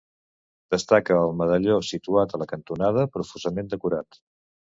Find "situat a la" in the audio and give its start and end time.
1.89-2.49